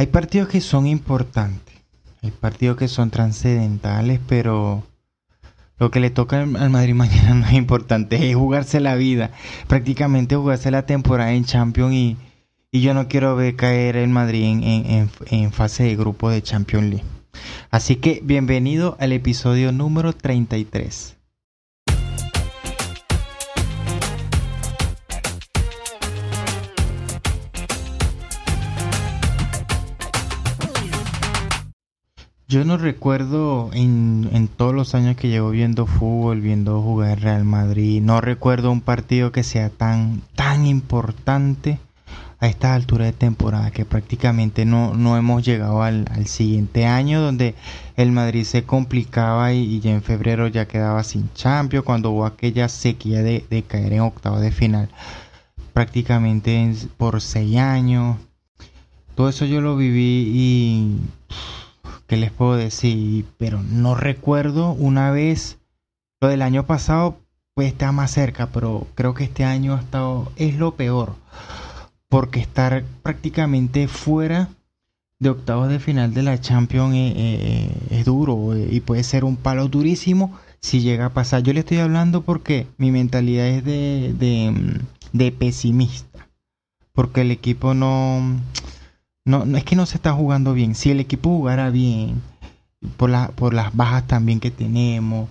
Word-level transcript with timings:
Hay 0.00 0.06
partidos 0.06 0.48
que 0.48 0.62
son 0.62 0.86
importantes, 0.86 1.74
hay 2.22 2.30
partidos 2.30 2.78
que 2.78 2.88
son 2.88 3.10
trascendentales, 3.10 4.18
pero 4.26 4.82
lo 5.78 5.90
que 5.90 6.00
le 6.00 6.08
toca 6.08 6.40
al 6.40 6.70
Madrid 6.70 6.94
mañana 6.94 7.34
no 7.34 7.46
es 7.46 7.52
importante, 7.52 8.30
es 8.30 8.34
jugarse 8.34 8.80
la 8.80 8.94
vida, 8.94 9.30
prácticamente 9.68 10.36
jugarse 10.36 10.70
la 10.70 10.86
temporada 10.86 11.34
en 11.34 11.44
Champions 11.44 11.92
y, 11.92 12.16
y 12.72 12.80
yo 12.80 12.94
no 12.94 13.08
quiero 13.08 13.36
ver 13.36 13.56
caer 13.56 13.96
el 13.96 14.08
Madrid 14.08 14.44
en, 14.44 14.62
en, 14.64 15.10
en 15.26 15.52
fase 15.52 15.82
de 15.82 15.96
grupo 15.96 16.30
de 16.30 16.40
Champions 16.40 16.86
League. 16.88 17.04
Así 17.70 17.96
que 17.96 18.22
bienvenido 18.24 18.96
al 19.00 19.12
episodio 19.12 19.70
número 19.70 20.14
33. 20.14 21.19
Yo 32.50 32.64
no 32.64 32.78
recuerdo 32.78 33.70
en, 33.74 34.48
todos 34.56 34.74
los 34.74 34.96
años 34.96 35.14
que 35.14 35.28
llevo 35.28 35.50
viendo 35.50 35.86
fútbol, 35.86 36.40
viendo 36.40 36.82
jugar 36.82 37.20
Real 37.20 37.44
Madrid, 37.44 38.02
no 38.02 38.20
recuerdo 38.20 38.72
un 38.72 38.80
partido 38.80 39.30
que 39.30 39.44
sea 39.44 39.70
tan, 39.70 40.20
tan 40.34 40.66
importante 40.66 41.78
a 42.40 42.48
esta 42.48 42.74
altura 42.74 43.04
de 43.04 43.12
temporada 43.12 43.70
que 43.70 43.84
prácticamente 43.84 44.64
no, 44.64 44.94
no 44.94 45.16
hemos 45.16 45.44
llegado 45.44 45.84
al, 45.84 46.08
siguiente 46.26 46.86
año 46.86 47.20
donde 47.20 47.54
el 47.96 48.10
Madrid 48.10 48.42
se 48.42 48.64
complicaba 48.64 49.52
y, 49.52 49.78
ya 49.78 49.92
en 49.92 50.02
febrero 50.02 50.48
ya 50.48 50.66
quedaba 50.66 51.04
sin 51.04 51.32
Champions 51.34 51.84
cuando 51.84 52.10
hubo 52.10 52.26
aquella 52.26 52.68
sequía 52.68 53.22
de, 53.22 53.64
caer 53.68 53.92
en 53.92 54.00
octavo 54.00 54.40
de 54.40 54.50
final 54.50 54.88
prácticamente 55.72 56.74
por 56.96 57.20
seis 57.20 57.58
años. 57.58 58.16
Todo 59.14 59.28
eso 59.28 59.44
yo 59.44 59.60
lo 59.60 59.76
viví 59.76 60.32
y 60.34 60.96
¿qué 62.10 62.16
les 62.16 62.32
puedo 62.32 62.56
decir? 62.56 63.24
Pero 63.38 63.62
no 63.62 63.94
recuerdo 63.94 64.72
una 64.72 65.12
vez, 65.12 65.58
lo 66.20 66.26
del 66.26 66.42
año 66.42 66.66
pasado 66.66 67.20
pues 67.54 67.68
está 67.68 67.92
más 67.92 68.10
cerca, 68.10 68.48
pero 68.48 68.88
creo 68.96 69.14
que 69.14 69.22
este 69.22 69.44
año 69.44 69.76
ha 69.76 69.80
estado, 69.80 70.32
es 70.34 70.56
lo 70.56 70.74
peor, 70.74 71.14
porque 72.08 72.40
estar 72.40 72.82
prácticamente 73.04 73.86
fuera 73.86 74.48
de 75.20 75.30
octavos 75.30 75.68
de 75.68 75.78
final 75.78 76.12
de 76.12 76.24
la 76.24 76.40
Champions 76.40 76.96
eh, 76.96 77.14
eh, 77.16 77.70
es 77.90 78.04
duro 78.06 78.56
eh, 78.56 78.66
y 78.72 78.80
puede 78.80 79.04
ser 79.04 79.24
un 79.24 79.36
palo 79.36 79.68
durísimo 79.68 80.36
si 80.60 80.80
llega 80.80 81.06
a 81.06 81.14
pasar. 81.14 81.44
Yo 81.44 81.52
le 81.52 81.60
estoy 81.60 81.78
hablando 81.78 82.22
porque 82.22 82.66
mi 82.76 82.90
mentalidad 82.90 83.46
es 83.46 83.64
de, 83.64 84.16
de, 84.18 84.80
de 85.12 85.30
pesimista, 85.30 86.28
porque 86.92 87.20
el 87.20 87.30
equipo 87.30 87.72
no 87.72 88.40
no, 89.24 89.44
no 89.44 89.58
es 89.58 89.64
que 89.64 89.76
no 89.76 89.86
se 89.86 89.96
está 89.96 90.12
jugando 90.12 90.52
bien. 90.54 90.74
Si 90.74 90.90
el 90.90 91.00
equipo 91.00 91.30
jugara 91.30 91.70
bien, 91.70 92.22
por, 92.96 93.10
por 93.34 93.54
las 93.54 93.74
bajas 93.74 94.06
también 94.06 94.40
que 94.40 94.50
tenemos, 94.50 95.28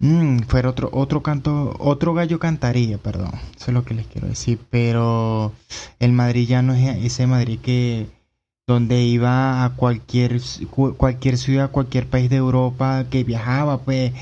mmm, 0.00 0.40
fuera 0.40 0.70
otro, 0.70 0.90
otro 0.92 1.22
canto, 1.22 1.74
otro 1.78 2.14
gallo 2.14 2.38
cantaría, 2.38 2.98
perdón. 2.98 3.32
Eso 3.56 3.66
es 3.68 3.74
lo 3.74 3.84
que 3.84 3.94
les 3.94 4.06
quiero 4.06 4.28
decir. 4.28 4.58
Pero 4.70 5.52
el 5.98 6.12
Madrid 6.12 6.48
ya 6.48 6.62
no 6.62 6.74
es 6.74 7.04
ese 7.04 7.26
Madrid 7.26 7.58
que 7.60 8.08
donde 8.66 9.02
iba 9.04 9.64
a 9.64 9.74
cualquier, 9.76 10.40
cualquier 10.96 11.38
ciudad, 11.38 11.70
cualquier 11.70 12.08
país 12.08 12.28
de 12.30 12.36
Europa 12.36 13.06
que 13.10 13.22
viajaba, 13.22 13.78
pues, 13.78 14.12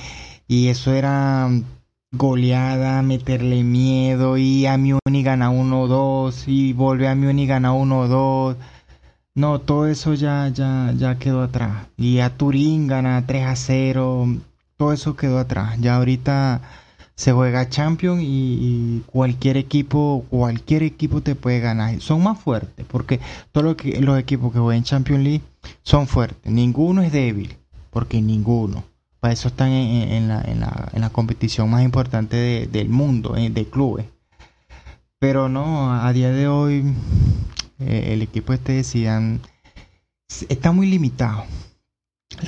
y 0.46 0.68
eso 0.68 0.92
era 0.92 1.48
goleada, 2.12 3.02
meterle 3.02 3.64
miedo, 3.64 4.36
y 4.36 4.66
a 4.66 4.76
Múnich 4.76 5.24
gana 5.24 5.50
1-2, 5.50 6.44
y 6.46 6.74
vuelve 6.74 7.08
a 7.08 7.14
Múnich 7.14 7.48
gana 7.48 7.72
1-2 7.72 8.56
no, 9.34 9.60
todo 9.60 9.86
eso 9.88 10.14
ya, 10.14 10.48
ya, 10.48 10.92
ya 10.96 11.18
quedó 11.18 11.42
atrás. 11.42 11.86
Y 11.96 12.20
a 12.20 12.36
Turín 12.36 12.86
gana 12.86 13.24
3 13.26 13.46
a 13.46 13.56
0. 13.56 14.36
Todo 14.76 14.92
eso 14.92 15.16
quedó 15.16 15.38
atrás. 15.38 15.76
Ya 15.80 15.96
ahorita 15.96 16.60
se 17.16 17.32
juega 17.32 17.68
Champions 17.68 18.22
y, 18.24 19.02
cualquier 19.06 19.56
equipo, 19.56 20.24
cualquier 20.30 20.82
equipo 20.84 21.20
te 21.20 21.34
puede 21.34 21.60
ganar. 21.60 22.00
Son 22.00 22.22
más 22.22 22.38
fuertes, 22.40 22.86
porque 22.86 23.20
todos 23.52 23.76
los 24.00 24.18
equipos 24.18 24.52
que 24.52 24.58
juegan 24.58 24.84
Champions 24.84 25.24
League 25.24 25.42
son 25.82 26.06
fuertes. 26.06 26.52
Ninguno 26.52 27.02
es 27.02 27.12
débil, 27.12 27.56
porque 27.90 28.20
ninguno. 28.20 28.84
Para 29.20 29.32
eso 29.32 29.48
están 29.48 29.70
en, 29.70 30.28
la, 30.28 30.42
en, 30.42 30.60
la, 30.60 30.90
en 30.92 31.00
la, 31.00 31.10
competición 31.10 31.70
más 31.70 31.82
importante 31.82 32.68
del 32.70 32.88
mundo, 32.88 33.36
eh, 33.36 33.48
de 33.50 33.64
clubes. 33.64 34.06
Pero 35.18 35.48
no, 35.48 35.94
a 35.94 36.12
día 36.12 36.30
de 36.30 36.46
hoy 36.46 36.84
eh, 37.80 38.12
el 38.12 38.22
equipo 38.22 38.52
este 38.52 38.72
decían 38.72 39.40
está 40.48 40.72
muy 40.72 40.86
limitado. 40.86 41.44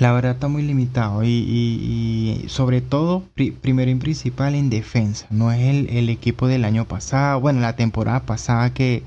La 0.00 0.12
verdad 0.12 0.32
está 0.32 0.48
muy 0.48 0.62
limitado. 0.62 1.22
Y, 1.24 2.44
sobre 2.48 2.80
todo, 2.80 3.22
primero 3.60 3.90
y 3.90 3.94
principal 3.96 4.54
en 4.54 4.70
defensa. 4.70 5.26
No 5.30 5.52
es 5.52 5.60
el, 5.60 6.08
equipo 6.08 6.48
del 6.48 6.64
año 6.64 6.86
pasado, 6.86 7.40
bueno, 7.40 7.60
la 7.60 7.76
temporada 7.76 8.20
pasada 8.26 8.74
que 8.74 9.02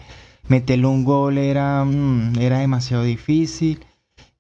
meterle 0.48 0.88
un 0.88 1.04
gol 1.04 1.38
era, 1.38 1.84
mm, 1.86 2.40
era 2.40 2.60
demasiado 2.60 3.04
difícil. 3.04 3.80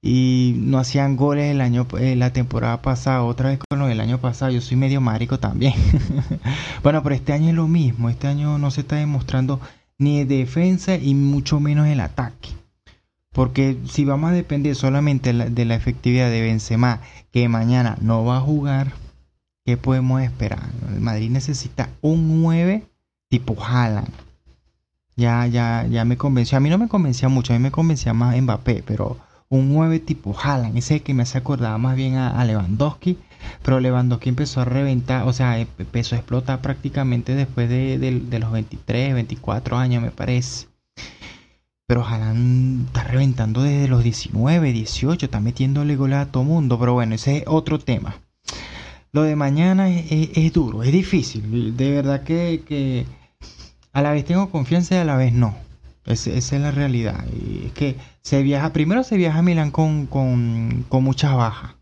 Y 0.01 0.55
no 0.57 0.79
hacían 0.79 1.17
goles 1.17 1.51
el 1.51 1.59
año 1.59 1.85
eh, 1.99 2.15
la 2.15 2.31
temporada 2.31 2.81
pasada. 2.81 3.23
Otra 3.23 3.49
vez 3.49 3.59
con 3.69 3.79
lo 3.79 3.87
del 3.87 3.99
año 3.99 4.19
pasado 4.19 4.49
yo 4.49 4.61
soy 4.61 4.77
medio 4.77 5.01
marico 5.01 5.39
también. 5.39 5.73
Bueno 6.83 7.03
pero 7.03 7.15
este 7.15 7.33
año 7.33 7.49
es 7.49 7.55
lo 7.55 7.67
mismo. 7.67 8.09
Este 8.09 8.27
año 8.27 8.57
no 8.59 8.71
se 8.71 8.81
está 8.81 8.95
demostrando 8.95 9.59
ni 9.99 10.23
defensa 10.23 10.95
y 10.95 11.13
mucho 11.13 11.59
menos 11.59 11.87
el 11.87 11.99
ataque. 11.99 12.49
Porque 13.31 13.77
si 13.85 14.05
vamos 14.05 14.31
a 14.31 14.33
depender 14.33 14.75
solamente 14.75 15.33
de 15.33 15.65
la 15.65 15.75
efectividad 15.75 16.31
de 16.31 16.41
Benzema, 16.41 17.01
que 17.31 17.47
mañana 17.47 17.97
no 18.01 18.25
va 18.25 18.37
a 18.37 18.41
jugar, 18.41 18.93
¿qué 19.65 19.77
podemos 19.77 20.21
esperar? 20.21 20.67
Madrid 20.99 21.29
necesita 21.29 21.89
un 22.01 22.41
9 22.41 22.83
tipo 23.29 23.55
Haaland. 23.61 24.11
Ya, 25.15 25.45
ya, 25.45 25.85
ya 25.85 26.05
me 26.05 26.17
convenció. 26.17 26.57
A 26.57 26.61
mí 26.61 26.69
no 26.69 26.77
me 26.77 26.87
convencía 26.87 27.29
mucho, 27.29 27.53
a 27.53 27.57
mí 27.57 27.61
me 27.61 27.71
convencía 27.71 28.13
más 28.13 28.41
Mbappé, 28.41 28.83
pero 28.87 29.17
un 29.49 29.73
9 29.73 29.99
tipo 29.99 30.35
Haaland, 30.37 30.77
ese 30.77 31.01
que 31.01 31.13
me 31.13 31.23
hace 31.23 31.37
acordar 31.37 31.77
más 31.79 31.95
bien 31.95 32.15
a 32.15 32.43
Lewandowski 32.45 33.17
pero 33.63 33.79
Lewandowski 33.79 34.29
empezó 34.29 34.61
a 34.61 34.65
reventar, 34.65 35.27
o 35.27 35.33
sea, 35.33 35.59
empezó 35.59 36.15
a 36.15 36.19
explotar 36.19 36.61
prácticamente 36.61 37.35
después 37.35 37.69
de, 37.69 38.39
los 38.39 38.51
23, 38.51 39.13
24 39.13 39.77
años, 39.77 40.03
me 40.03 40.11
parece. 40.11 40.67
Pero 41.87 42.05
Haaland 42.05 42.87
está 42.87 43.03
reventando 43.03 43.63
desde 43.63 43.87
los 43.87 44.03
19, 44.03 44.73
18, 44.73 45.25
está 45.25 45.39
metiéndole 45.39 45.95
goles 45.95 46.19
a 46.19 46.31
todo 46.31 46.43
mundo. 46.43 46.77
Pero 46.79 46.93
bueno, 46.93 47.15
ese 47.15 47.37
es 47.37 47.43
otro 47.47 47.79
tema. 47.79 48.15
Lo 49.11 49.23
de 49.23 49.35
mañana 49.35 49.89
es, 49.89 50.53
duro, 50.53 50.83
es 50.83 50.91
difícil. 50.91 51.75
De 51.75 51.91
verdad 51.91 52.23
que, 52.23 53.05
a 53.91 54.01
la 54.03 54.11
vez 54.11 54.23
tengo 54.23 54.51
confianza 54.51 54.95
y 54.95 54.97
a 54.99 55.05
la 55.05 55.17
vez 55.17 55.33
no. 55.33 55.55
Esa 56.13 56.31
es 56.31 56.51
la 56.61 56.71
realidad. 56.71 57.25
Y 57.33 57.67
es 57.67 57.73
que 57.73 57.95
se 58.21 58.43
viaja, 58.43 58.73
primero 58.73 59.03
se 59.03 59.17
viaja 59.17 59.39
a 59.39 59.43
Milán 59.43 59.71
con, 59.71 60.05
con, 60.07 60.85
con 60.89 61.03
muchas 61.03 61.35
bajas 61.35 61.75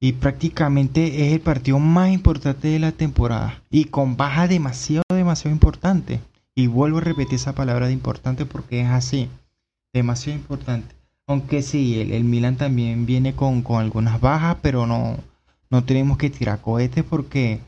y 0.00 0.12
prácticamente 0.12 1.26
es 1.26 1.32
el 1.32 1.40
partido 1.40 1.78
más 1.78 2.10
importante 2.10 2.68
de 2.68 2.78
la 2.78 2.92
temporada 2.92 3.62
y 3.70 3.86
con 3.86 4.16
baja 4.16 4.46
demasiado, 4.46 5.02
demasiado 5.08 5.54
importante. 5.54 6.20
Y 6.54 6.66
vuelvo 6.66 6.98
a 6.98 7.02
repetir 7.02 7.34
esa 7.34 7.54
palabra 7.54 7.86
de 7.86 7.92
importante 7.92 8.46
porque 8.46 8.80
es 8.80 8.88
así, 8.88 9.28
demasiado 9.92 10.38
importante. 10.38 10.94
Aunque 11.26 11.62
sí, 11.62 12.00
el, 12.00 12.12
el 12.12 12.24
Milan 12.24 12.56
también 12.56 13.06
viene 13.06 13.34
con, 13.34 13.64
algunas 13.68 14.20
bajas, 14.20 14.56
pero 14.62 14.86
no, 14.86 15.18
no 15.70 15.84
tenemos 15.84 16.18
que 16.18 16.30
tirar 16.30 16.60
cohetes 16.60 17.04
porque 17.04 17.60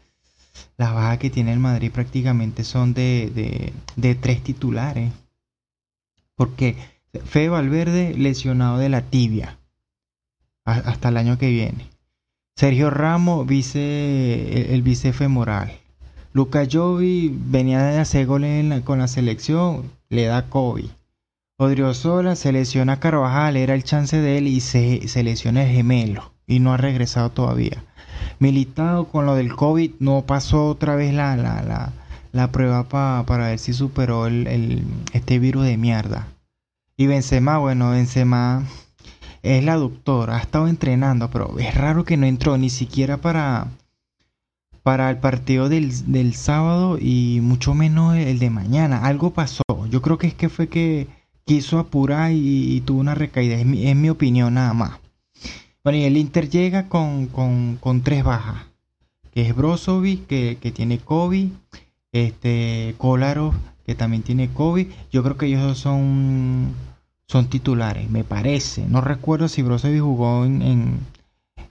las 0.76 0.94
bajas 0.94 1.18
que 1.18 1.30
tiene 1.30 1.52
el 1.52 1.58
Madrid 1.60 1.90
prácticamente 1.92 2.64
son 2.64 2.94
de, 2.94 3.72
de 3.96 4.14
tres 4.14 4.42
titulares. 4.42 5.12
Porque 6.40 6.74
Fede 7.26 7.50
Valverde 7.50 8.14
lesionado 8.16 8.78
de 8.78 8.88
la 8.88 9.02
tibia 9.02 9.58
hasta 10.64 11.10
el 11.10 11.18
año 11.18 11.36
que 11.36 11.50
viene. 11.50 11.90
Sergio 12.56 12.88
Ramos, 12.88 13.46
vice, 13.46 14.72
el, 14.72 14.80
vice 14.80 15.12
femoral. 15.12 15.70
Luca 16.32 16.66
Jovi 16.70 17.30
venía 17.30 17.82
de 17.82 17.98
hacer 17.98 18.24
goles 18.24 18.80
con 18.84 19.00
la 19.00 19.06
selección, 19.06 19.90
le 20.08 20.24
da 20.24 20.48
COVID. 20.48 20.88
Odriozola 21.58 22.34
se 22.36 22.52
lesiona 22.52 22.94
a 22.94 23.00
Carvajal, 23.00 23.58
era 23.58 23.74
el 23.74 23.84
chance 23.84 24.16
de 24.18 24.38
él 24.38 24.46
y 24.46 24.60
se, 24.60 25.08
se 25.08 25.22
lesiona 25.22 25.64
el 25.64 25.72
gemelo 25.74 26.32
y 26.46 26.60
no 26.60 26.72
ha 26.72 26.78
regresado 26.78 27.28
todavía. 27.28 27.84
Militado 28.38 29.04
con 29.08 29.26
lo 29.26 29.34
del 29.34 29.54
COVID, 29.54 29.90
no 29.98 30.22
pasó 30.22 30.68
otra 30.68 30.96
vez 30.96 31.12
la, 31.12 31.36
la, 31.36 31.60
la, 31.60 31.92
prueba 32.52 32.84
para 32.88 33.46
ver 33.46 33.58
si 33.58 33.72
superó 33.72 34.26
el, 34.26 34.46
el, 34.46 34.84
este 35.12 35.38
virus 35.38 35.64
de 35.64 35.76
mierda. 35.76 36.28
Y 36.96 37.06
Benzema, 37.06 37.58
bueno, 37.58 37.90
Benzema 37.90 38.64
es 39.42 39.64
la 39.64 39.76
doctora, 39.76 40.36
ha 40.36 40.40
estado 40.40 40.68
entrenando, 40.68 41.30
pero 41.30 41.58
es 41.58 41.74
raro 41.74 42.04
que 42.04 42.16
no 42.16 42.26
entró 42.26 42.58
ni 42.58 42.70
siquiera 42.70 43.16
para, 43.16 43.68
para 44.82 45.10
el 45.10 45.18
partido 45.18 45.68
del, 45.68 46.12
del 46.12 46.34
sábado 46.34 46.98
y 47.00 47.40
mucho 47.42 47.74
menos 47.74 48.16
el 48.16 48.38
de 48.38 48.50
mañana. 48.50 49.04
Algo 49.04 49.32
pasó. 49.32 49.62
Yo 49.88 50.02
creo 50.02 50.18
que 50.18 50.26
es 50.26 50.34
que 50.34 50.48
fue 50.48 50.68
que, 50.68 51.08
quiso 51.50 51.80
apurar 51.80 52.30
y, 52.32 52.80
tuvo 52.82 53.00
una 53.00 53.16
recaída. 53.16 53.56
Es 53.56 53.66
mi, 53.66 53.88
es 53.88 53.96
mi, 53.96 54.08
opinión 54.08 54.54
nada 54.54 54.72
más. 54.72 55.00
Bueno, 55.82 55.98
y 55.98 56.04
el 56.04 56.16
Inter 56.16 56.48
llega 56.48 56.88
con, 56.88 57.26
con, 57.26 58.02
tres 58.04 58.22
bajas. 58.22 58.66
Que 59.32 59.48
es 59.48 59.56
Brozovic, 59.56 60.28
que, 60.28 60.58
que, 60.60 60.70
tiene 60.70 60.98
COVID. 60.98 61.48
Este, 62.12 62.94
Kolarov, 62.98 63.54
que 63.86 63.94
también 63.94 64.22
tiene 64.22 64.48
COVID. 64.52 64.88
Yo 65.12 65.22
creo 65.22 65.36
que 65.36 65.46
ellos 65.46 65.78
son, 65.78 66.74
son 67.26 67.48
titulares, 67.48 68.10
me 68.10 68.24
parece. 68.24 68.86
No 68.86 69.00
recuerdo 69.00 69.48
si 69.48 69.62
Brozovic 69.62 70.00
jugó 70.00 70.44
en, 70.44 70.62
en, 70.62 71.00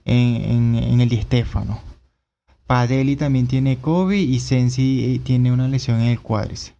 en, 0.04 0.74
en 0.76 1.00
el 1.00 1.08
Di 1.08 1.20
Stefano. 1.22 1.80
Padelli 2.66 3.16
también 3.16 3.48
tiene 3.48 3.78
COVID 3.78 4.16
y 4.16 4.38
Sensi 4.38 5.14
eh, 5.14 5.18
tiene 5.18 5.50
una 5.50 5.66
lesión 5.66 6.00
en 6.00 6.08
el 6.08 6.20
cuádriceps. 6.20 6.76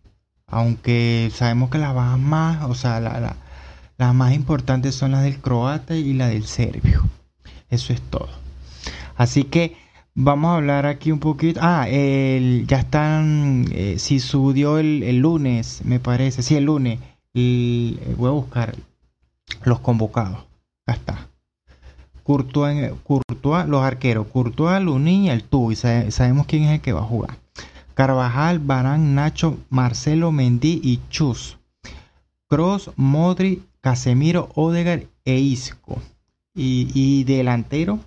Aunque 0.46 1.30
sabemos 1.34 1.68
que 1.68 1.78
las 1.78 1.94
bajas 1.94 2.18
más, 2.18 2.64
o 2.70 2.74
sea, 2.74 3.00
las 3.00 4.14
más 4.14 4.32
importantes 4.32 4.94
son 4.94 5.10
las 5.12 5.24
del 5.24 5.38
croata 5.38 5.96
y 5.96 6.12
la 6.12 6.28
del 6.28 6.44
serbio. 6.44 7.08
Eso 7.70 7.92
es 7.92 8.00
todo. 8.02 8.28
Así 9.16 9.44
que 9.44 9.76
vamos 10.22 10.50
a 10.50 10.56
hablar 10.56 10.86
aquí 10.86 11.12
un 11.12 11.18
poquito. 11.18 11.60
Ah, 11.62 11.88
el, 11.88 12.66
ya 12.66 12.78
están. 12.78 13.66
Eh, 13.72 13.96
si 13.98 14.20
subió 14.20 14.78
el, 14.78 15.18
lunes, 15.18 15.82
me 15.84 16.00
parece. 16.00 16.42
Sí, 16.42 16.56
el 16.56 16.64
lunes. 16.64 17.00
Voy 17.34 18.28
a 18.28 18.30
buscar 18.30 18.74
los 19.64 19.80
convocados. 19.80 20.44
Ya 20.86 20.94
está. 20.94 21.28
Courtois, 22.22 22.92
Courtois, 23.02 23.66
los 23.66 23.82
arqueros, 23.82 24.26
Courtois, 24.28 24.80
Lunin 24.82 25.24
y 25.24 25.30
el 25.30 25.44
y 25.70 25.76
sabemos 25.76 26.46
quién 26.46 26.64
es 26.64 26.70
el 26.70 26.80
que 26.80 26.92
va 26.92 27.00
a 27.00 27.04
jugar. 27.04 27.36
Carvajal, 27.94 28.60
Barán, 28.60 29.14
Nacho, 29.14 29.58
Marcelo, 29.68 30.30
Mendy 30.30 30.80
y 30.82 31.00
Chus. 31.10 31.58
Cross, 32.48 32.90
Modri, 32.96 33.62
Casemiro, 33.80 34.48
Odegar 34.54 35.04
e 35.24 35.38
Isco. 35.38 36.00
Y, 36.54 37.24
delantero, 37.24 38.00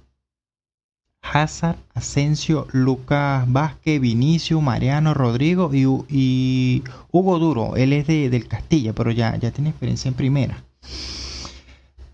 Hazard, 1.23 1.77
Asensio, 1.93 2.67
Lucas 2.71 3.45
Vázquez, 3.51 3.99
Vinicio, 3.99 4.61
Mariano, 4.61 5.13
Rodrigo 5.13 5.71
y, 5.73 6.83
Hugo 7.11 7.39
Duro. 7.39 7.75
Él 7.75 7.93
es 7.93 8.05
de, 8.07 8.29
del 8.29 8.47
Castilla, 8.47 8.93
pero 8.93 9.11
ya, 9.11 9.35
ya 9.37 9.51
tiene 9.51 9.69
experiencia 9.69 10.09
en 10.09 10.15
primera. 10.15 10.63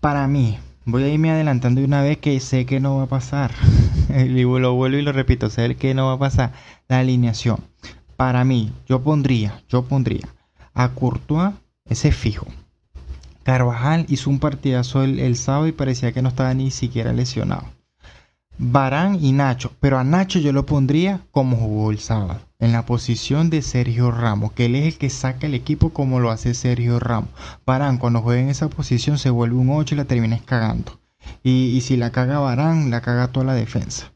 Para 0.00 0.26
mí, 0.26 0.56
Voy 0.86 1.02
a 1.02 1.08
irme 1.08 1.30
adelantando 1.30 1.80
de 1.80 1.86
una 1.86 2.02
vez 2.02 2.18
que 2.18 2.40
sé 2.40 2.64
que 2.64 2.80
no 2.80 2.96
va 2.96 3.02
a 3.04 3.06
pasar. 3.06 3.52
lo 4.08 4.74
vuelvo 4.74 4.98
y 4.98 5.02
lo 5.02 5.12
repito, 5.12 5.50
sé 5.50 5.76
que 5.76 5.94
no 5.94 6.06
va 6.06 6.14
a 6.14 6.18
pasar. 6.18 6.52
La 6.88 7.00
alineación. 7.00 7.58
Para 8.16 8.44
mí, 8.44 8.72
yo 8.88 9.02
pondría, 9.02 9.62
yo 9.68 9.84
pondría 9.84 10.28
a 10.74 10.88
Courtois, 10.88 11.52
ese 11.84 12.12
fijo. 12.12 12.46
Carvajal 13.42 14.06
hizo 14.08 14.30
un 14.30 14.38
partidazo 14.38 15.04
el 15.04 15.36
sábado 15.36 15.66
y 15.66 15.72
parecía 15.72 16.12
que 16.12 16.22
no 16.22 16.30
estaba 16.30 16.54
ni 16.54 16.70
siquiera 16.70 17.12
lesionado. 17.12 17.64
Barán 18.62 19.24
y 19.24 19.32
Nacho, 19.32 19.72
pero 19.80 19.98
a 19.98 20.04
Nacho 20.04 20.38
yo 20.38 20.52
lo 20.52 20.66
pondría 20.66 21.22
como 21.30 21.56
jugó 21.56 21.90
el 21.90 21.98
sábado, 21.98 22.42
en 22.58 22.72
la 22.72 22.84
posición 22.84 23.48
de 23.48 23.62
Sergio 23.62 24.10
Ramos, 24.10 24.52
que 24.52 24.66
él 24.66 24.74
es 24.74 24.84
el 24.84 24.98
que 24.98 25.08
saca 25.08 25.46
el 25.46 25.54
equipo 25.54 25.94
como 25.94 26.20
lo 26.20 26.30
hace 26.30 26.52
Sergio 26.52 27.00
Ramos. 27.00 27.30
Barán 27.64 27.96
cuando 27.96 28.20
juega 28.20 28.42
en 28.42 28.50
esa 28.50 28.68
posición 28.68 29.16
se 29.16 29.30
vuelve 29.30 29.56
un 29.56 29.70
8 29.70 29.94
y 29.94 29.96
la 29.96 30.04
termina 30.04 30.38
cagando. 30.44 31.00
Y, 31.42 31.80
si 31.80 31.96
la 31.96 32.12
caga 32.12 32.38
Barán, 32.38 32.90
la 32.90 33.00
caga 33.00 33.28
toda 33.28 33.46
la 33.46 33.54
defensa. 33.54 34.12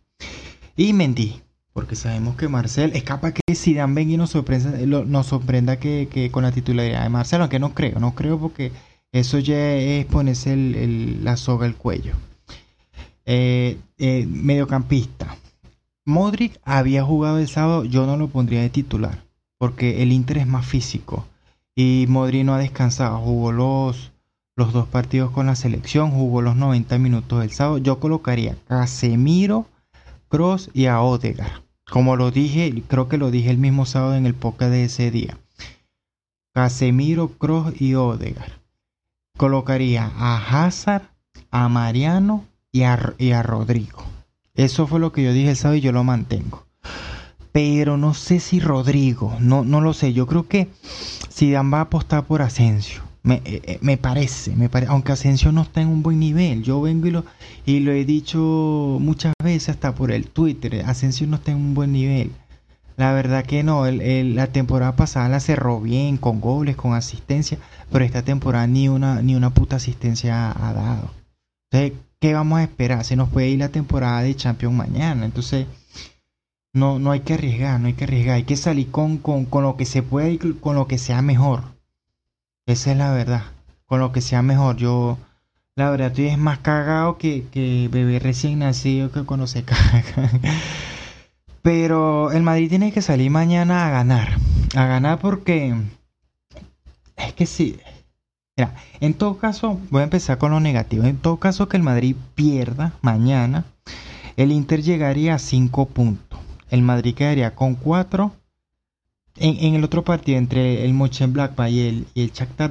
Y 0.76 0.92
Mendy, 0.92 1.40
porque 1.72 1.96
sabemos 1.96 2.36
que 2.36 2.48
Marcel 2.48 2.92
es 2.94 3.02
capaz 3.02 3.32
que 3.32 3.54
si 3.54 3.72
Dan 3.72 3.96
y 3.96 4.18
nos 4.18 4.28
sorprenda, 4.28 4.72
nos 5.06 5.26
sorprenda 5.26 5.78
que, 5.78 6.28
con 6.30 6.42
la 6.42 6.52
titularidad 6.52 7.02
de 7.02 7.08
Marcel, 7.08 7.40
aunque 7.40 7.58
no 7.58 7.72
creo, 7.72 7.98
no 7.98 8.14
creo 8.14 8.38
porque 8.38 8.72
eso 9.10 9.38
ya 9.38 9.72
es 9.72 10.04
ponerse 10.04 10.54
la 10.54 11.38
soga 11.38 11.64
al 11.64 11.76
cuello. 11.76 12.12
Eh, 13.26 13.78
eh, 13.98 14.26
mediocampista. 14.28 15.36
Modric 16.04 16.60
había 16.64 17.02
jugado 17.02 17.38
el 17.38 17.48
sábado, 17.48 17.84
yo 17.84 18.04
no 18.04 18.18
lo 18.18 18.28
pondría 18.28 18.60
de 18.60 18.68
titular, 18.68 19.24
porque 19.56 20.02
el 20.02 20.12
Inter 20.12 20.38
es 20.38 20.46
más 20.46 20.66
físico. 20.66 21.26
Y 21.74 22.04
Modric 22.08 22.44
no 22.44 22.54
ha 22.54 22.58
descansado, 22.58 23.18
jugó 23.18 23.52
los, 23.52 24.12
los 24.56 24.74
dos 24.74 24.86
partidos 24.86 25.30
con 25.30 25.46
la 25.46 25.56
selección, 25.56 26.10
jugó 26.10 26.42
los 26.42 26.56
90 26.56 26.98
minutos 26.98 27.40
del 27.40 27.50
sábado. 27.50 27.78
Yo 27.78 27.98
colocaría 27.98 28.56
Casemiro, 28.68 29.66
Cross 30.28 30.70
y 30.74 30.86
a 30.86 31.00
Odegaard. 31.00 31.62
Como 31.90 32.16
lo 32.16 32.30
dije, 32.30 32.82
creo 32.86 33.08
que 33.08 33.18
lo 33.18 33.30
dije 33.30 33.50
el 33.50 33.58
mismo 33.58 33.86
sábado 33.86 34.16
en 34.16 34.26
el 34.26 34.34
podcast 34.34 34.70
de 34.70 34.84
ese 34.84 35.10
día. 35.10 35.38
Casemiro, 36.52 37.28
Cross 37.28 37.80
y 37.80 37.94
Odegaard. 37.94 38.52
Colocaría 39.36 40.12
a 40.14 40.66
Hazard, 40.66 41.08
a 41.50 41.68
Mariano 41.68 42.44
y 42.74 42.82
a, 42.82 43.42
Rodrigo. 43.44 44.02
Eso 44.56 44.88
fue 44.88 44.98
lo 44.98 45.12
que 45.12 45.22
yo 45.22 45.32
dije 45.32 45.50
el 45.50 45.56
sábado 45.56 45.76
y 45.76 45.80
yo 45.80 45.92
lo 45.92 46.02
mantengo. 46.02 46.66
Pero 47.52 47.96
no 47.96 48.14
sé 48.14 48.40
si 48.40 48.58
Rodrigo, 48.58 49.36
no, 49.38 49.64
no 49.64 49.80
lo 49.80 49.92
sé. 49.92 50.12
Yo 50.12 50.26
creo 50.26 50.48
que 50.48 50.68
Zidane 51.32 51.70
va 51.70 51.78
a 51.78 51.82
apostar 51.82 52.24
por 52.24 52.42
Asensio. 52.42 53.02
Me, 53.22 53.36
eh, 53.44 53.62
eh, 53.64 53.78
me 53.80 53.96
parece, 53.96 54.56
me 54.56 54.68
parece, 54.68 54.90
aunque 54.90 55.12
Asensio 55.12 55.52
no 55.52 55.62
está 55.62 55.82
en 55.82 55.88
un 55.88 56.02
buen 56.02 56.18
nivel. 56.18 56.64
Yo 56.64 56.80
vengo 56.80 57.06
y 57.06 57.12
lo, 57.12 57.24
y 57.64 57.78
lo 57.78 57.92
he 57.92 58.04
dicho 58.04 58.40
muchas 59.00 59.34
veces 59.42 59.68
hasta 59.68 59.94
por 59.94 60.10
el 60.10 60.26
Twitter. 60.26 60.82
Asensio 60.84 61.28
no 61.28 61.36
está 61.36 61.52
en 61.52 61.58
un 61.58 61.74
buen 61.74 61.92
nivel. 61.92 62.32
La 62.96 63.12
verdad 63.12 63.44
que 63.44 63.62
no, 63.62 63.88
la 63.88 64.46
temporada 64.48 64.96
pasada 64.96 65.28
la 65.28 65.38
cerró 65.38 65.80
bien, 65.80 66.16
con 66.16 66.40
goles, 66.40 66.76
con 66.76 66.94
asistencia, 66.94 67.58
pero 67.90 68.04
esta 68.04 68.22
temporada 68.22 68.66
ni 68.66 68.88
una, 68.88 69.22
ni 69.22 69.36
una 69.36 69.50
puta 69.50 69.76
asistencia 69.76 70.50
ha, 70.50 70.72
dado. 70.72 71.10
¿Qué 72.24 72.32
vamos 72.32 72.58
a 72.58 72.62
esperar? 72.62 73.04
Se 73.04 73.16
nos 73.16 73.28
puede 73.28 73.50
ir 73.50 73.58
la 73.58 73.68
temporada 73.68 74.22
de 74.22 74.34
Champions 74.34 74.74
mañana. 74.74 75.26
Entonces, 75.26 75.66
no, 76.72 76.98
no 76.98 77.10
hay 77.10 77.20
que 77.20 77.34
arriesgar, 77.34 77.78
no 77.78 77.86
hay 77.86 77.92
que 77.92 78.04
arriesgar. 78.04 78.36
Hay 78.36 78.44
que 78.44 78.56
salir 78.56 78.90
con, 78.90 79.18
con, 79.18 79.46
lo 79.62 79.76
que 79.76 79.84
se 79.84 80.02
pueda 80.02 80.30
y 80.30 80.38
con 80.38 80.74
lo 80.74 80.88
que 80.88 80.96
sea 80.96 81.20
mejor. 81.20 81.64
Esa 82.64 82.92
es 82.92 82.96
la 82.96 83.12
verdad. 83.12 83.42
Con 83.84 84.00
lo 84.00 84.10
que 84.10 84.22
sea 84.22 84.40
mejor. 84.40 84.78
Yo, 84.78 85.18
la 85.76 85.90
verdad, 85.90 86.06
estoy 86.06 86.28
es 86.28 86.38
más 86.38 86.60
cagado 86.60 87.18
que, 87.18 87.46
que 87.52 87.90
bebé 87.92 88.18
recién 88.20 88.60
nacido 88.60 89.12
que 89.12 89.24
cuando 89.24 89.46
se 89.46 89.62
caga. 89.66 90.30
Pero 91.60 92.32
el 92.32 92.42
Madrid 92.42 92.70
tiene 92.70 92.90
que 92.90 93.02
salir 93.02 93.30
mañana 93.30 93.86
a 93.86 93.90
ganar. 93.90 94.38
A 94.74 94.86
ganar 94.86 95.18
porque... 95.18 95.74
Es 97.18 97.34
que 97.34 97.44
sí, 97.44 97.78
Mira, 98.56 98.74
en 99.00 99.14
todo 99.14 99.38
caso, 99.38 99.80
voy 99.90 100.00
a 100.00 100.04
empezar 100.04 100.38
con 100.38 100.52
lo 100.52 100.60
negativo. 100.60 101.04
En 101.04 101.16
todo 101.16 101.38
caso 101.38 101.68
que 101.68 101.76
el 101.76 101.82
Madrid 101.82 102.16
pierda 102.34 102.92
mañana, 103.02 103.64
el 104.36 104.52
Inter 104.52 104.82
llegaría 104.82 105.34
a 105.34 105.38
5 105.38 105.86
puntos. 105.86 106.38
El 106.70 106.82
Madrid 106.82 107.14
quedaría 107.14 107.54
con 107.54 107.74
4. 107.74 108.32
En, 109.36 109.74
el 109.74 109.82
otro 109.82 110.04
partido, 110.04 110.38
entre 110.38 110.84
el 110.84 110.94
Mönchengladbach 110.94 111.68
y 111.70 111.80
el, 111.80 112.06
y 112.14 112.22
el 112.22 112.32
Shakhtar 112.32 112.70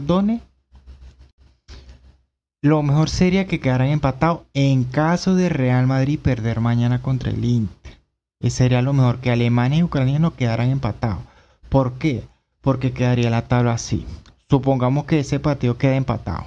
lo 2.64 2.82
mejor 2.82 3.10
sería 3.10 3.46
que 3.46 3.60
quedaran 3.60 3.90
empatados 3.90 4.44
en 4.54 4.86
caso 4.86 5.36
de 5.36 5.50
Real 5.50 5.86
Madrid 5.86 6.18
perder 6.18 6.62
mañana 6.62 7.02
contra 7.02 7.30
el 7.30 7.44
Inter. 7.44 7.98
Ese 8.40 8.60
sería 8.60 8.82
lo 8.82 8.94
mejor, 8.94 9.20
que 9.20 9.32
Alemania 9.32 9.80
y 9.80 9.84
Ucrania 9.84 10.18
no 10.18 10.34
quedaran 10.34 10.70
empatados. 10.70 11.20
¿Por 11.68 11.94
qué? 11.96 12.24
Porque 12.62 12.94
quedaría 12.94 13.30
la 13.30 13.50
tabla 13.50 13.74
así. 13.74 14.06
Supongamos 14.54 15.06
que 15.06 15.18
ese 15.18 15.40
partido 15.40 15.80
queda 15.80 15.96
empatado. 15.96 16.46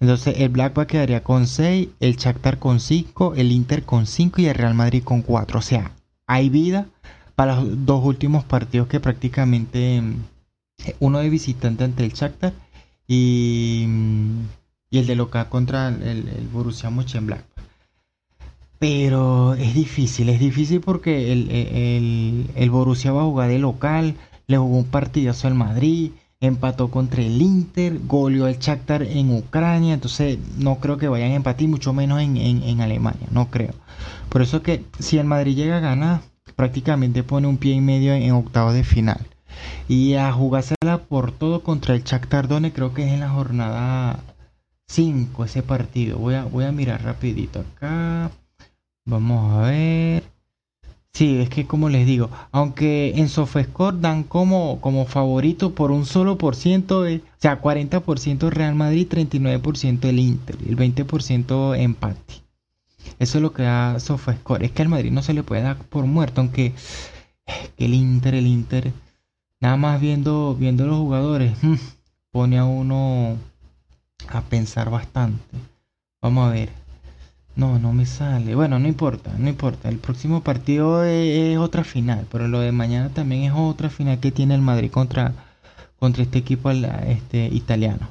Entonces 0.00 0.34
el 0.38 0.48
Blackback 0.48 0.88
quedaría 0.88 1.22
con 1.22 1.46
6, 1.46 1.88
el 2.00 2.16
Shakhtar 2.16 2.58
con 2.58 2.80
5, 2.80 3.34
el 3.36 3.52
Inter 3.52 3.84
con 3.84 4.06
5 4.06 4.40
y 4.40 4.46
el 4.46 4.56
Real 4.56 4.74
Madrid 4.74 5.04
con 5.04 5.22
4. 5.22 5.60
O 5.60 5.62
sea, 5.62 5.92
hay 6.26 6.48
vida 6.48 6.88
para 7.36 7.60
los 7.60 7.86
dos 7.86 8.04
últimos 8.04 8.42
partidos 8.42 8.88
que 8.88 8.98
prácticamente 8.98 10.02
mm, 10.02 10.16
uno 10.98 11.20
de 11.20 11.30
visitante 11.30 11.84
ante 11.84 12.04
el 12.04 12.12
Shakhtar 12.12 12.54
y, 13.06 13.84
mm, 13.86 14.40
y 14.90 14.98
el 14.98 15.06
de 15.06 15.14
local 15.14 15.48
contra 15.48 15.90
el, 15.90 16.28
el 16.28 16.48
Borussia 16.52 16.90
Mönchengladbach. 16.90 17.46
Pero 18.80 19.54
es 19.54 19.74
difícil, 19.74 20.28
es 20.28 20.40
difícil 20.40 20.80
porque 20.80 21.30
el, 21.30 21.48
el, 21.52 22.50
el 22.56 22.70
Borussia 22.70 23.12
va 23.12 23.22
a 23.22 23.26
jugar 23.26 23.48
de 23.48 23.60
local, 23.60 24.16
le 24.48 24.58
jugó 24.58 24.76
un 24.76 24.86
partidazo 24.86 25.46
al 25.46 25.54
Madrid, 25.54 26.10
empató 26.46 26.90
contra 26.90 27.22
el 27.22 27.40
Inter, 27.40 28.00
goleó 28.06 28.46
el 28.46 28.58
Shakhtar 28.58 29.02
en 29.02 29.34
Ucrania, 29.34 29.94
entonces 29.94 30.38
no 30.58 30.76
creo 30.76 30.98
que 30.98 31.08
vayan 31.08 31.32
a 31.32 31.36
empatar, 31.36 31.68
mucho 31.68 31.92
menos 31.92 32.20
en, 32.20 32.80
Alemania, 32.80 33.28
no 33.30 33.50
creo. 33.50 33.74
Por 34.28 34.42
eso 34.42 34.62
que 34.62 34.84
si 34.98 35.18
el 35.18 35.26
Madrid 35.26 35.56
llega 35.56 35.78
a 35.78 35.80
ganar, 35.80 36.20
prácticamente 36.56 37.22
pone 37.22 37.46
un 37.46 37.56
pie 37.56 37.74
y 37.74 37.80
medio 37.80 38.14
en, 38.14 38.32
octavos 38.32 38.74
de 38.74 38.84
final. 38.84 39.20
Y 39.88 40.14
a 40.14 40.32
jugársela 40.32 40.98
por 41.08 41.32
todo 41.32 41.62
contra 41.62 41.94
el 41.94 42.02
Shakhtar 42.02 42.48
Donetsk, 42.48 42.74
creo 42.74 42.94
que 42.94 43.06
es 43.06 43.12
en 43.12 43.20
la 43.20 43.30
jornada 43.30 44.20
5 44.88 45.44
ese 45.44 45.62
partido. 45.62 46.18
Voy 46.18 46.34
a, 46.34 46.44
voy 46.44 46.64
a 46.64 46.72
mirar 46.72 47.02
rapidito 47.02 47.60
acá. 47.60 48.30
Vamos 49.06 49.52
a 49.54 49.70
ver. 49.70 50.33
Sí, 51.14 51.38
es 51.38 51.48
que 51.48 51.64
como 51.64 51.88
les 51.90 52.06
digo, 52.06 52.28
aunque 52.50 53.12
en 53.14 53.28
SofaScore 53.28 53.98
dan 54.00 54.24
como, 54.24 54.80
como 54.80 55.06
favorito 55.06 55.72
por 55.72 55.92
un 55.92 56.06
solo 56.06 56.38
por 56.38 56.56
ciento, 56.56 57.02
o 57.02 57.20
sea, 57.38 57.62
40% 57.62 58.50
Real 58.50 58.74
Madrid, 58.74 59.06
39% 59.08 60.08
el 60.08 60.18
Inter, 60.18 60.58
el 60.66 60.76
20% 60.76 61.78
empate. 61.78 62.42
Eso 63.20 63.38
es 63.38 63.42
lo 63.42 63.52
que 63.52 63.62
da 63.62 64.00
SofaScore. 64.00 64.66
Es 64.66 64.72
que 64.72 64.82
al 64.82 64.88
Madrid 64.88 65.12
no 65.12 65.22
se 65.22 65.34
le 65.34 65.44
puede 65.44 65.62
dar 65.62 65.76
por 65.76 66.04
muerto, 66.04 66.40
aunque 66.40 66.72
que 66.72 67.84
el 67.84 67.94
Inter, 67.94 68.34
el 68.34 68.48
Inter, 68.48 68.92
nada 69.60 69.76
más 69.76 70.00
viendo, 70.00 70.56
viendo 70.56 70.84
los 70.84 70.98
jugadores, 70.98 71.52
mm, 71.62 71.74
pone 72.32 72.58
a 72.58 72.64
uno 72.64 73.36
a 74.28 74.40
pensar 74.42 74.90
bastante. 74.90 75.56
Vamos 76.20 76.48
a 76.48 76.52
ver. 76.52 76.83
No, 77.56 77.78
no 77.78 77.92
me 77.92 78.04
sale. 78.06 78.54
Bueno, 78.54 78.78
no 78.78 78.88
importa, 78.88 79.32
no 79.38 79.48
importa. 79.48 79.88
El 79.88 79.98
próximo 79.98 80.42
partido 80.42 81.04
es, 81.04 81.56
otra 81.58 81.84
final, 81.84 82.26
pero 82.30 82.48
lo 82.48 82.60
de 82.60 82.72
mañana 82.72 83.10
también 83.10 83.44
es 83.44 83.52
otra 83.54 83.90
final 83.90 84.18
que 84.18 84.32
tiene 84.32 84.54
el 84.54 84.60
Madrid 84.60 84.90
contra, 84.90 85.32
contra 85.98 86.24
este 86.24 86.38
equipo 86.38 86.70
este, 86.70 87.46
italiano. 87.46 88.08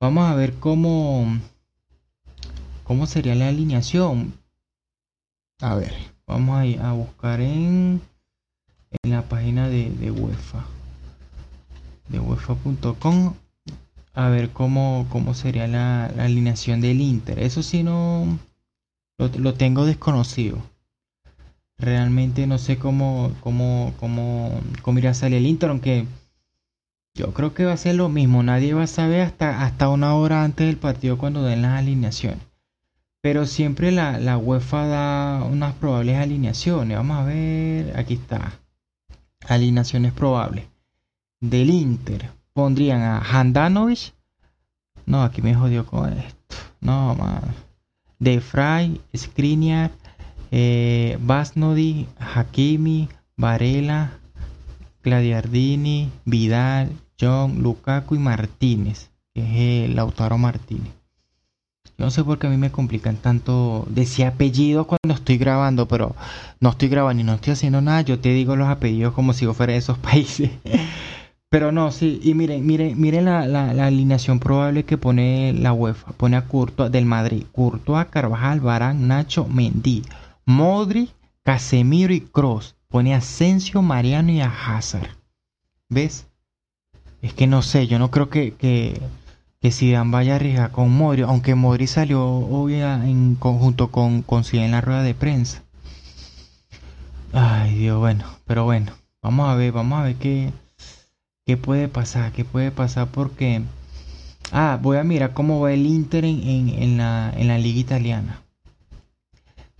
Vamos 0.00 0.28
a 0.28 0.34
ver 0.34 0.54
cómo, 0.54 1.26
cómo 2.84 3.06
sería 3.06 3.34
la 3.34 3.48
alineación. 3.48 4.34
A 5.60 5.74
ver, 5.74 5.92
vamos 6.26 6.56
a, 6.78 6.90
a 6.90 6.92
buscar 6.92 7.40
en, 7.40 8.00
en 9.02 9.10
la 9.10 9.22
página 9.22 9.68
de, 9.68 9.90
de 9.90 10.10
UEFA. 10.12 10.64
De 12.08 12.20
UEFA.com 12.20 13.34
a 14.14 14.28
ver 14.30 14.50
cómo, 14.50 15.06
cómo 15.10 15.34
sería 15.34 15.66
la 15.66 16.06
alineación 16.06 16.80
del 16.80 17.00
Inter. 17.00 17.38
Eso 17.38 17.62
sí 17.62 17.82
no 17.82 18.38
lo, 19.18 19.54
tengo 19.54 19.86
desconocido. 19.86 20.58
Realmente 21.78 22.46
no 22.46 22.58
sé 22.58 22.78
cómo, 22.78 23.32
cómo, 23.40 23.92
cómo, 23.98 24.60
cómo 24.82 24.98
irá 24.98 25.10
a 25.10 25.14
salir 25.14 25.38
el 25.38 25.46
Inter, 25.46 25.70
aunque 25.70 26.06
yo 27.14 27.32
creo 27.32 27.54
que 27.54 27.64
va 27.64 27.72
a 27.72 27.78
ser 27.78 27.94
lo 27.96 28.08
mismo. 28.08 28.42
Nadie 28.42 28.74
va 28.74 28.84
a 28.84 28.88
saber 28.88 29.22
hasta, 29.22 29.62
hasta 29.64 29.88
una 29.88 30.14
hora 30.14 30.44
antes 30.44 30.66
del 30.66 30.76
partido 30.76 31.18
cuando 31.18 31.42
den 31.42 31.62
las 31.62 31.78
alineaciones. 31.78 32.40
Pero 33.22 33.46
siempre 33.46 33.90
la, 33.90 34.18
la 34.18 34.38
UEFA 34.38 34.86
da 34.86 35.44
unas 35.44 35.74
probables 35.74 36.16
alineaciones. 36.16 36.96
Vamos 36.96 37.18
a 37.18 37.24
ver, 37.24 37.98
aquí 37.98 38.14
está. 38.14 38.60
Alineaciones 39.48 40.12
probables. 40.12 40.66
Del 41.40 41.70
Inter 41.70 42.30
pondrían 42.52 43.02
a 43.02 43.18
Handanovic. 43.18 44.14
No, 45.04 45.22
aquí 45.22 45.42
me 45.42 45.54
jodió 45.54 45.86
con 45.86 46.12
esto. 46.12 46.56
No, 46.80 47.14
más 47.14 47.42
de 48.18 48.40
Frey, 48.40 49.00
Skriniar, 49.14 49.90
eh, 50.50 51.18
Basnodi, 51.20 52.06
Hakimi, 52.18 53.08
Varela, 53.36 54.18
Gladiardini, 55.02 56.10
Vidal, 56.24 56.92
John, 57.20 57.62
Lukaku 57.62 58.14
y 58.14 58.18
Martínez, 58.18 59.10
que 59.34 59.42
es 59.42 59.90
el 59.90 59.96
Lautaro 59.96 60.38
Martínez. 60.38 60.92
Yo 61.98 62.04
no 62.04 62.10
sé 62.10 62.24
por 62.24 62.38
qué 62.38 62.46
a 62.46 62.50
mí 62.50 62.58
me 62.58 62.70
complican 62.70 63.16
tanto 63.16 63.86
decir 63.88 64.26
apellidos 64.26 64.86
cuando 64.86 65.14
estoy 65.14 65.38
grabando, 65.38 65.88
pero 65.88 66.14
no 66.60 66.70
estoy 66.70 66.88
grabando 66.88 67.22
y 67.22 67.24
no 67.24 67.34
estoy 67.34 67.54
haciendo 67.54 67.80
nada. 67.80 68.02
Yo 68.02 68.18
te 68.18 68.30
digo 68.30 68.54
los 68.54 68.68
apellidos 68.68 69.14
como 69.14 69.32
si 69.32 69.46
yo 69.46 69.54
fuera 69.54 69.72
de 69.72 69.78
esos 69.78 69.96
países. 70.10 70.50
Pero 71.56 71.72
no, 71.72 71.90
sí, 71.90 72.20
y 72.22 72.34
miren, 72.34 72.66
miren, 72.66 73.00
miren 73.00 73.24
la, 73.24 73.46
la, 73.46 73.86
alineación 73.86 74.40
probable 74.40 74.84
que 74.84 74.98
pone 74.98 75.54
la 75.54 75.72
UEFA. 75.72 76.12
Pone 76.12 76.36
a 76.36 76.44
Courtois 76.44 76.92
del 76.92 77.06
Madrid, 77.06 77.44
Courtois, 77.50 78.08
Carvajal, 78.10 78.60
Barán, 78.60 79.08
Nacho, 79.08 79.46
Mendy, 79.46 80.02
Modri, 80.44 81.08
Casemiro 81.44 82.12
y 82.12 82.20
Cross. 82.20 82.76
Pone 82.88 83.14
a 83.14 83.18
Asensio, 83.18 83.80
Mariano 83.80 84.32
y 84.32 84.42
a 84.42 84.52
Hazard. 84.52 85.08
¿Ves? 85.88 86.26
Es 87.22 87.32
que 87.32 87.46
no 87.46 87.62
sé, 87.62 87.86
yo 87.86 87.98
no 87.98 88.10
creo 88.10 88.28
que, 88.28 88.52
que, 88.52 89.00
que 89.62 89.72
Zidane 89.72 90.10
vaya 90.10 90.34
a 90.34 90.36
arriesgar 90.36 90.72
con 90.72 90.94
Modri, 90.94 91.22
aunque 91.22 91.54
Modri 91.54 91.86
salió 91.86 92.22
hoy 92.22 92.74
en 92.74 93.34
conjunto 93.34 93.90
con, 93.90 94.20
con 94.20 94.44
en 94.52 94.72
la 94.72 94.82
rueda 94.82 95.02
de 95.02 95.14
prensa. 95.14 95.62
Ay, 97.32 97.78
Dios, 97.78 97.98
bueno, 97.98 98.26
pero 98.44 98.64
bueno, 98.64 98.92
vamos 99.22 99.48
a 99.48 99.54
ver, 99.54 99.72
vamos 99.72 99.98
a 99.98 100.02
ver 100.02 100.16
qué 100.16 100.52
¿Qué 101.46 101.56
puede 101.56 101.86
pasar? 101.86 102.32
¿Qué 102.32 102.44
puede 102.44 102.72
pasar? 102.72 103.06
Porque... 103.06 103.62
Ah, 104.50 104.80
voy 104.82 104.96
a 104.96 105.04
mirar 105.04 105.32
cómo 105.32 105.60
va 105.60 105.72
el 105.72 105.86
Inter 105.86 106.24
en, 106.24 106.96
la, 106.98 107.58
liga 107.58 107.78
italiana. 107.78 108.42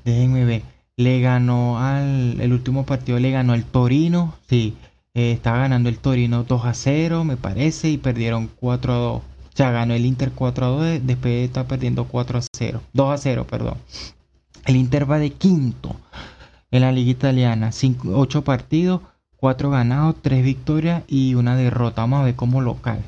Déjenme 0.05 0.45
ver. 0.45 0.63
Le 0.97 1.21
ganó 1.21 1.81
al... 1.81 2.41
El 2.41 2.53
último 2.53 2.87
partido 2.87 3.19
le 3.19 3.33
ganó 3.33 3.53
el 3.55 3.65
Torino. 3.65 4.37
Sí, 4.49 4.77
eh, 5.15 5.33
estaba 5.33 5.59
ganando 5.59 5.89
el 5.89 5.99
Torino 5.99 6.45
2 6.45 6.65
a 6.67 6.73
0, 6.73 7.25
me 7.25 7.37
parece, 7.37 7.91
y 7.91 7.99
perdieron 7.99 8.49
4 8.61 8.93
a 8.93 8.97
2. 8.99 9.17
O 9.17 9.23
sea, 9.53 9.73
ganó 9.73 9.95
el 9.95 10.07
Inter 10.07 10.31
4 10.33 10.67
a 10.67 10.69
2, 10.69 11.01
después 11.03 11.45
está 11.45 11.67
perdiendo 11.67 12.05
4 12.05 12.39
a 12.39 12.43
0. 12.43 12.81
2 12.93 13.11
a 13.11 13.19
0, 13.19 13.45
perdón. 13.51 13.79
El 14.67 14.77
Inter 14.77 15.11
va 15.11 15.19
de 15.19 15.31
quinto 15.31 15.97
en 16.71 16.83
la 16.83 16.93
liga 16.93 17.11
italiana. 17.11 17.73
8 17.73 18.45
partidos, 18.45 19.01
Cuatro 19.37 19.71
ganados, 19.71 20.17
tres 20.23 20.43
victorias 20.43 21.03
y 21.09 21.35
una 21.35 21.57
derrota. 21.57 22.03
Vamos 22.03 22.21
a 22.21 22.25
ver 22.25 22.35
como 22.35 22.63
local. 22.63 23.03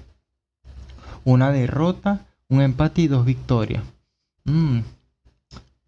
Una 1.24 1.50
derrota, 1.50 2.26
un 2.48 2.60
empate 2.60 3.02
y 3.02 3.08
dos 3.08 3.24
victorias. 3.24 3.82
Mm, 4.44 4.80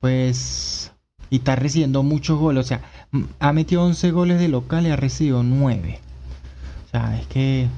pues... 0.01 0.93
Y 1.29 1.37
está 1.37 1.55
recibiendo 1.55 2.03
muchos 2.03 2.39
goles. 2.39 2.65
O 2.65 2.69
sea, 2.69 2.83
mm, 3.13 3.23
ha 3.39 3.53
metido 3.53 3.85
11 3.85 4.11
goles 4.11 4.41
de 4.41 4.49
local 4.49 4.87
y 4.87 4.91
ha 4.91 4.97
recibido 4.97 5.43
9. 5.43 6.01
O 6.87 6.91
sea, 6.91 7.19
es 7.19 7.27
que, 7.27 7.69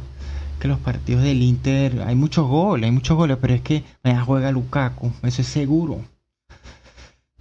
que 0.60 0.68
los 0.68 0.78
partidos 0.78 1.22
del 1.22 1.42
Inter... 1.42 2.02
Hay 2.06 2.14
muchos 2.14 2.46
goles, 2.48 2.86
hay 2.86 2.92
muchos 2.92 3.16
goles. 3.16 3.36
Pero 3.40 3.54
es 3.54 3.60
que 3.60 3.84
me 4.02 4.18
juega 4.20 4.52
Lukaku. 4.52 5.12
Eso 5.22 5.42
es 5.42 5.48
seguro. 5.48 6.00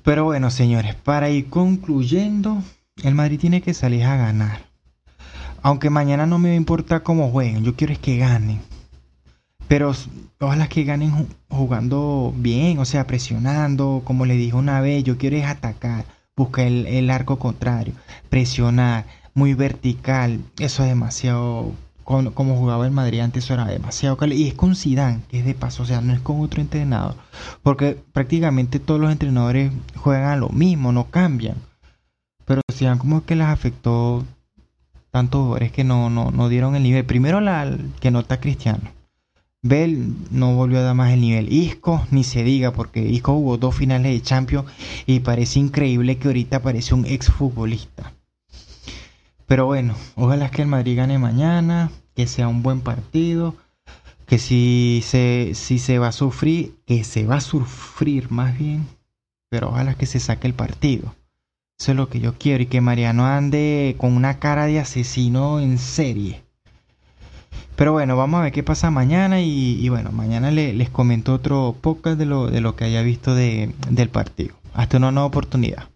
Pero 0.04 0.26
bueno, 0.26 0.50
señores, 0.50 0.96
para 0.96 1.30
ir 1.30 1.50
concluyendo, 1.50 2.64
el 3.04 3.14
Madrid 3.14 3.40
tiene 3.40 3.62
que 3.62 3.74
salir 3.74 4.04
a 4.04 4.18
ganar. 4.18 4.71
Aunque 5.64 5.90
mañana 5.90 6.26
no 6.26 6.40
me 6.40 6.56
importa 6.56 7.02
cómo 7.02 7.30
jueguen, 7.30 7.64
yo 7.64 7.76
quiero 7.76 7.94
es 7.94 8.00
que 8.00 8.18
ganen. 8.18 8.60
Pero 9.68 9.94
ojalá 10.40 10.68
que 10.68 10.84
ganen 10.84 11.28
jugando 11.50 12.34
bien, 12.36 12.80
o 12.80 12.86
sea, 12.86 13.08
presionando, 13.08 14.02
como 14.04 14.26
le 14.26 14.36
dije 14.36 14.56
una 14.56 14.82
vez, 14.82 15.04
yo 15.04 15.18
quiero 15.18 15.38
es 15.38 15.46
atacar, 15.46 16.06
buscar 16.36 16.66
el, 16.68 17.10
arco 17.10 17.40
contrario, 17.40 17.94
presionar, 18.30 19.06
muy 19.34 19.54
vertical, 19.54 20.42
eso 20.60 20.84
es 20.84 20.90
demasiado 20.90 21.72
como, 22.04 22.58
jugaba 22.58 22.86
el 22.86 22.92
Madrid 22.92 23.22
antes 23.22 23.46
eso 23.46 23.54
era 23.54 23.66
demasiado 23.66 24.18
y 24.28 24.48
es 24.48 24.54
con 24.54 24.76
Zidane 24.76 25.22
que 25.30 25.40
es 25.40 25.46
de 25.46 25.54
paso 25.54 25.84
o 25.84 25.86
sea 25.86 26.02
no 26.02 26.12
es 26.12 26.20
con 26.20 26.42
otro 26.42 26.60
entrenador. 26.60 27.16
Porque 27.64 27.98
prácticamente 28.12 28.80
todos 28.80 29.00
los 29.00 29.12
entrenadores 29.12 29.72
juegan 29.96 30.26
a 30.26 30.36
lo 30.36 30.50
mismo 30.50 30.92
no 30.92 31.06
cambian. 31.06 31.56
Pero 32.46 32.62
Zidane 32.74 33.00
como 33.00 33.24
que 33.26 33.36
les 33.36 33.48
afectó 33.48 34.26
tantos 35.12 35.42
jugadores 35.42 35.72
que 35.72 35.84
no, 35.84 36.10
no, 36.10 36.32
no 36.32 36.50
dieron 36.50 36.76
el 36.76 36.84
nivel. 36.84 37.06
Primero 37.06 37.42
la 37.42 37.78
que 38.00 38.12
no 38.12 38.22
está 38.22 38.40
Cristiano. 38.40 38.90
Bell 39.64 40.16
no 40.32 40.56
volvió 40.56 40.80
a 40.80 40.82
dar 40.82 40.96
más 40.96 41.12
el 41.12 41.22
nivel. 41.22 41.54
Isco, 41.54 42.08
ni 42.10 42.24
se 42.24 42.44
diga, 42.44 42.72
porque 42.72 43.02
Isco 43.02 43.34
jugó 43.34 43.58
dos 43.58 43.76
finales 43.76 44.12
de 44.12 44.22
Champions 44.22 44.72
y 45.06 45.20
parece 45.20 45.60
increíble 45.60 46.18
que 46.18 46.30
ahorita 46.30 46.64
parece 46.64 46.96
un 46.96 47.06
exfutbolista. 47.06 48.12
Pero 49.46 49.68
bueno, 49.68 49.96
ojalá 50.16 50.50
que 50.50 50.64
el 50.64 50.68
Madrid 50.68 50.98
gane 50.98 51.20
mañana, 51.20 51.92
que 52.16 52.26
sea 52.26 52.48
un 52.48 52.64
buen 52.64 52.82
partido, 52.82 53.56
que 54.26 54.40
si 54.40 55.04
se, 55.06 55.52
si 55.54 55.78
se 55.78 56.00
va 56.00 56.08
a 56.08 56.14
sufrir, 56.14 56.74
que 56.88 57.04
se 57.04 57.28
va 57.28 57.36
a 57.36 57.42
sufrir 57.42 58.32
más 58.32 58.58
bien, 58.58 58.88
pero 59.50 59.70
ojalá 59.70 59.94
que 59.94 60.06
se 60.06 60.20
saque 60.20 60.48
el 60.48 60.54
partido. 60.54 61.14
Eso 61.82 61.94
es 61.94 61.98
lo 61.98 62.10
que 62.10 62.20
yo 62.20 62.36
quiero 62.38 62.62
y 62.62 62.68
que 62.68 62.80
Mariano 62.80 63.26
ande 63.26 63.96
con 63.98 64.16
una 64.16 64.38
cara 64.38 64.68
de 64.68 64.80
asesino 64.80 65.60
en 65.60 65.80
serie. 65.80 66.44
Pero 67.76 67.92
bueno, 67.92 68.16
vamos 68.16 68.40
a 68.40 68.44
ver 68.44 68.52
qué 68.52 68.62
pasa 68.62 68.92
mañana 68.92 69.42
y, 69.42 69.90
bueno, 69.90 70.12
mañana 70.12 70.52
les 70.52 70.90
comento 70.92 71.34
otro 71.34 71.76
podcast 71.82 72.20
de 72.20 72.28
lo, 72.28 72.52
de 72.52 72.62
lo 72.62 72.76
que 72.76 72.84
haya 72.84 73.02
visto 73.02 73.34
de, 73.34 73.74
del 73.90 74.10
partido. 74.10 74.54
Hasta 74.76 74.98
una 74.98 75.12
nueva 75.12 75.26
oportunidad. 75.26 75.90